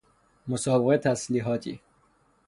مسابقه 0.47 0.97
تسلیحاتی 0.97 1.79